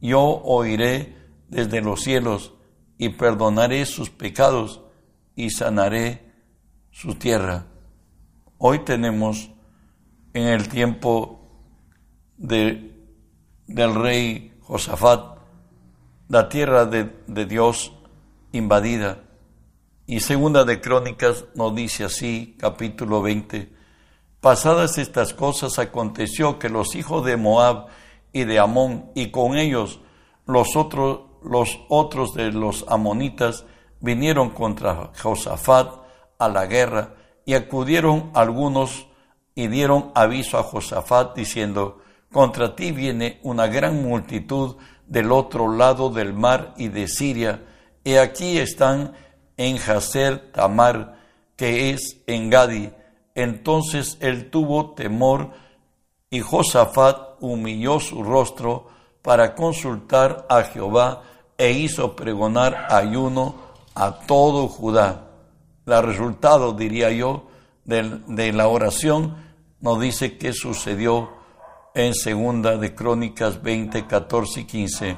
yo 0.00 0.22
oiré 0.22 1.14
desde 1.48 1.82
los 1.82 2.00
cielos 2.00 2.54
y 2.96 3.10
perdonaré 3.10 3.84
sus 3.84 4.08
pecados 4.08 4.80
y 5.36 5.50
sanaré 5.50 6.32
su 6.90 7.16
tierra. 7.16 7.66
Hoy 8.56 8.78
tenemos 8.78 9.50
en 10.38 10.48
el 10.48 10.68
tiempo 10.68 11.40
de, 12.36 12.92
del 13.66 13.94
rey 13.94 14.52
Josafat 14.62 15.38
la 16.28 16.48
tierra 16.48 16.84
de, 16.84 17.10
de 17.26 17.46
Dios 17.46 17.92
invadida. 18.52 19.24
Y 20.06 20.20
segunda 20.20 20.64
de 20.64 20.80
Crónicas 20.80 21.46
nos 21.54 21.74
dice 21.74 22.04
así, 22.04 22.56
capítulo 22.58 23.20
20, 23.20 23.72
pasadas 24.40 24.98
estas 24.98 25.34
cosas 25.34 25.78
aconteció 25.78 26.58
que 26.58 26.68
los 26.68 26.94
hijos 26.94 27.24
de 27.24 27.36
Moab 27.36 27.86
y 28.32 28.44
de 28.44 28.58
Amón 28.58 29.10
y 29.14 29.30
con 29.30 29.56
ellos 29.56 30.00
los 30.46 30.76
otros, 30.76 31.20
los 31.42 31.80
otros 31.88 32.34
de 32.34 32.52
los 32.52 32.84
amonitas 32.88 33.64
vinieron 34.00 34.50
contra 34.50 35.10
Josafat 35.20 35.90
a 36.38 36.48
la 36.48 36.66
guerra 36.66 37.14
y 37.44 37.54
acudieron 37.54 38.30
algunos 38.34 39.07
y 39.58 39.66
dieron 39.66 40.12
aviso 40.14 40.56
a 40.56 40.62
Josafat 40.62 41.34
diciendo, 41.34 41.98
contra 42.30 42.76
ti 42.76 42.92
viene 42.92 43.40
una 43.42 43.66
gran 43.66 44.00
multitud 44.04 44.76
del 45.08 45.32
otro 45.32 45.74
lado 45.74 46.10
del 46.10 46.32
mar 46.32 46.74
y 46.76 46.86
de 46.86 47.08
Siria, 47.08 47.64
y 48.04 48.14
aquí 48.14 48.56
están 48.58 49.14
en 49.56 49.76
Hazer 49.76 50.52
Tamar, 50.52 51.18
que 51.56 51.90
es 51.90 52.20
en 52.28 52.50
Gadi. 52.50 52.90
Entonces 53.34 54.16
él 54.20 54.48
tuvo 54.48 54.92
temor 54.92 55.50
y 56.30 56.38
Josafat 56.38 57.38
humilló 57.40 57.98
su 57.98 58.22
rostro 58.22 58.86
para 59.22 59.56
consultar 59.56 60.46
a 60.48 60.62
Jehová 60.62 61.24
e 61.56 61.72
hizo 61.72 62.14
pregonar 62.14 62.86
ayuno 62.90 63.56
a 63.96 64.20
todo 64.20 64.68
Judá. 64.68 65.24
El 65.84 66.04
resultado, 66.04 66.74
diría 66.74 67.10
yo, 67.10 67.48
de 67.84 68.52
la 68.52 68.68
oración 68.68 69.47
nos 69.80 70.00
dice 70.00 70.38
que 70.38 70.52
sucedió 70.52 71.30
en 71.94 72.14
segunda 72.14 72.76
de 72.76 72.94
Crónicas 72.94 73.62
20, 73.62 74.06
14 74.06 74.60
y 74.60 74.64
15. 74.64 75.16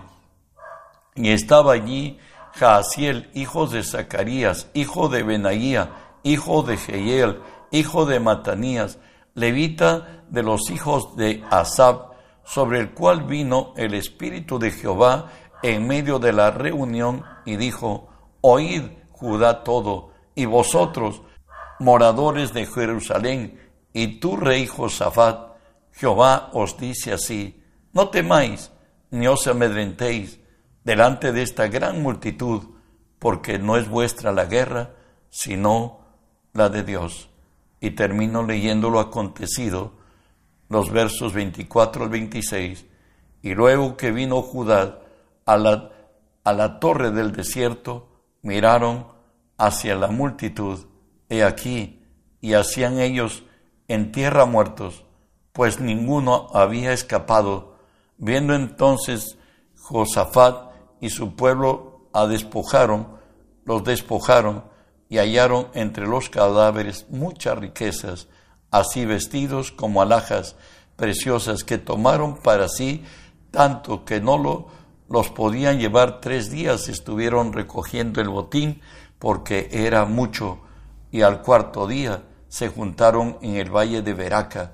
Y 1.16 1.31
estaba 1.31 1.73
allí 1.73 2.18
Jaasiel, 2.55 3.31
hijo 3.35 3.66
de 3.66 3.83
Zacarías, 3.83 4.68
hijo 4.75 5.09
de 5.09 5.23
Benaía, 5.23 5.90
hijo 6.23 6.62
de 6.62 6.77
Jehiel, 6.77 7.40
hijo 7.70 8.07
de 8.07 8.20
Matanías, 8.20 8.99
levita 9.35 10.25
de 10.29 10.42
los 10.42 10.70
hijos 10.70 11.16
de 11.16 11.42
Asab, 11.51 12.11
sobre 12.44 12.81
el 12.81 12.90
cual 12.90 13.25
vino 13.25 13.73
el 13.77 13.94
Espíritu 13.94 14.59
de 14.59 14.70
Jehová 14.70 15.31
en 15.62 15.87
medio 15.87 16.18
de 16.18 16.33
la 16.33 16.51
reunión 16.51 17.25
y 17.44 17.57
dijo, 17.57 18.09
Oíd, 18.40 18.83
Judá 19.12 19.62
todo, 19.62 20.12
y 20.35 20.46
vosotros, 20.46 21.23
moradores 21.79 22.55
de 22.55 22.64
Jerusalén, 22.66 23.69
y 23.92 24.20
tú, 24.20 24.37
rey 24.37 24.66
Josafat, 24.66 25.50
Jehová 25.92 26.50
os 26.53 26.76
dice 26.79 27.12
así, 27.12 27.62
no 27.92 28.09
temáis, 28.09 28.70
ni 29.11 29.26
os 29.26 29.46
amedrentéis 29.46 30.38
delante 30.85 31.33
de 31.33 31.42
esta 31.42 31.68
gran 31.68 32.03
multitud, 32.03 32.62
porque 33.18 33.59
no 33.59 33.76
es 33.76 33.88
vuestra 33.88 34.33
la 34.33 34.46
guerra, 34.46 34.94
sino 35.29 36.00
la 36.53 36.68
de 36.68 36.85
Dios. 36.85 37.29
Y 37.81 37.90
termino 37.90 38.44
leyendo 38.44 38.90
lo 38.90 39.00
acontecido, 39.00 39.92
los 40.68 40.90
versos 40.90 41.33
24 41.33 42.05
al 42.05 42.11
26, 42.11 42.87
y 43.42 43.55
luego 43.55 43.96
que 43.96 44.12
vino 44.12 44.40
Judá 44.42 45.00
a 45.44 45.57
la, 45.57 45.90
a 46.44 46.53
la 46.53 46.79
torre 46.79 47.11
del 47.11 47.33
desierto, 47.33 48.09
miraron 48.42 49.07
hacia 49.59 49.96
la 49.96 50.09
multitud, 50.09 50.87
he 51.29 51.42
aquí, 51.42 52.03
y 52.40 52.55
hacían 52.55 53.00
ellos 53.00 53.44
en 53.90 54.12
tierra 54.12 54.44
muertos, 54.44 55.05
pues 55.53 55.81
ninguno 55.81 56.46
había 56.55 56.92
escapado. 56.92 57.74
Viendo 58.18 58.55
entonces 58.55 59.37
Josafat 59.76 60.70
y 61.00 61.11
su 61.11 61.35
pueblo 61.35 62.09
a 62.12 62.26
despojaron, 62.26 63.09
los 63.64 63.83
despojaron 63.83 64.64
y 65.09 65.18
hallaron 65.18 65.68
entre 65.74 66.07
los 66.07 66.31
cadáveres 66.31 67.07
muchas 67.11 67.59
riquezas, 67.59 68.29
así 68.70 69.05
vestidos 69.05 69.72
como 69.72 70.03
alhajas 70.03 70.55
preciosas 70.94 71.64
que 71.64 71.79
tomaron 71.79 72.37
para 72.37 72.68
sí 72.68 73.03
tanto 73.50 74.05
que 74.05 74.20
no 74.20 74.38
lo, 74.38 74.68
los 75.09 75.31
podían 75.31 75.81
llevar 75.81 76.20
tres 76.20 76.53
días, 76.53 76.88
estuvieron 76.88 77.53
recogiendo 77.53 78.20
el 78.20 78.29
botín 78.29 78.83
porque 79.18 79.68
era 79.72 80.05
mucho 80.05 80.61
y 81.11 81.22
al 81.22 81.42
cuarto 81.42 81.88
día 81.88 82.22
se 82.51 82.69
juntaron 82.69 83.39
en 83.41 83.57
el 83.57 83.75
valle 83.75 84.03
de 84.03 84.13
Veraca, 84.13 84.73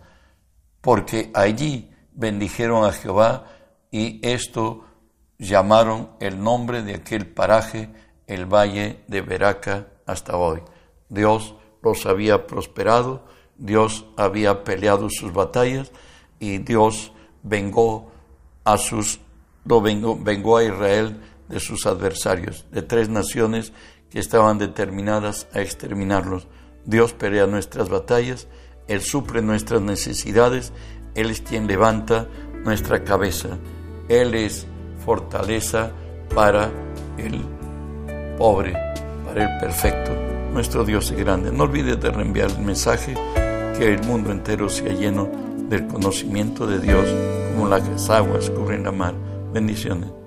porque 0.80 1.30
allí 1.34 1.92
bendijeron 2.12 2.84
a 2.84 2.92
Jehová 2.92 3.44
y 3.92 4.18
esto 4.26 4.84
llamaron 5.38 6.10
el 6.18 6.42
nombre 6.42 6.82
de 6.82 6.94
aquel 6.94 7.28
paraje 7.28 7.90
el 8.26 8.46
valle 8.46 9.04
de 9.06 9.20
Veraca 9.20 9.86
hasta 10.06 10.36
hoy. 10.36 10.62
Dios 11.08 11.54
los 11.82 12.06
había 12.06 12.46
prosperado, 12.46 13.24
Dios 13.56 14.06
había 14.16 14.64
peleado 14.64 15.08
sus 15.10 15.32
batallas 15.32 15.92
y 16.40 16.58
Dios 16.58 17.12
vengó 17.42 18.10
a 18.64 18.78
sus 18.78 19.20
lo 19.64 19.80
vengó, 19.80 20.16
vengó 20.16 20.56
a 20.56 20.64
Israel 20.64 21.20
de 21.48 21.60
sus 21.60 21.86
adversarios, 21.86 22.64
de 22.70 22.82
tres 22.82 23.08
naciones 23.08 23.72
que 24.10 24.20
estaban 24.20 24.58
determinadas 24.58 25.48
a 25.52 25.60
exterminarlos. 25.60 26.46
Dios 26.86 27.12
pelea 27.12 27.46
nuestras 27.46 27.88
batallas, 27.88 28.46
Él 28.86 29.00
suple 29.00 29.42
nuestras 29.42 29.82
necesidades, 29.82 30.72
Él 31.14 31.30
es 31.30 31.40
quien 31.40 31.66
levanta 31.66 32.28
nuestra 32.64 33.04
cabeza, 33.04 33.58
Él 34.08 34.34
es 34.34 34.66
fortaleza 35.04 35.90
para 36.34 36.70
el 37.18 37.40
pobre, 38.38 38.72
para 39.26 39.44
el 39.44 39.60
perfecto. 39.60 40.12
Nuestro 40.52 40.84
Dios 40.84 41.10
es 41.10 41.18
grande. 41.18 41.52
No 41.52 41.64
olvides 41.64 42.00
de 42.00 42.10
reenviar 42.10 42.50
el 42.50 42.60
mensaje 42.60 43.14
que 43.76 43.92
el 43.92 44.02
mundo 44.04 44.30
entero 44.30 44.68
sea 44.68 44.92
lleno 44.92 45.28
del 45.68 45.86
conocimiento 45.86 46.66
de 46.66 46.78
Dios 46.78 47.06
como 47.52 47.68
las 47.68 48.10
aguas 48.10 48.48
cubren 48.50 48.84
la 48.84 48.92
mar. 48.92 49.14
Bendiciones. 49.52 50.25